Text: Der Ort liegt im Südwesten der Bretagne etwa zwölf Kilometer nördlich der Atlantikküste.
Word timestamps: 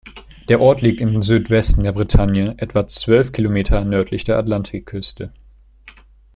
Der 0.49 0.59
Ort 0.61 0.81
liegt 0.81 0.99
im 0.99 1.21
Südwesten 1.21 1.83
der 1.83 1.91
Bretagne 1.91 2.55
etwa 2.57 2.87
zwölf 2.87 3.31
Kilometer 3.31 3.85
nördlich 3.85 4.23
der 4.23 4.39
Atlantikküste. 4.39 5.31